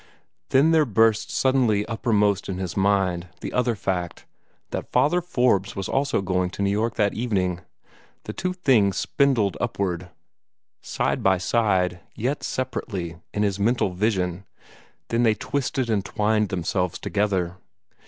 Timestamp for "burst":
0.83-1.29